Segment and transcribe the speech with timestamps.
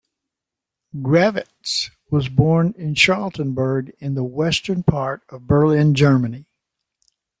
[0.99, 6.47] Grawitz was born in Charlottenburg, in the western part of Berlin, Germany.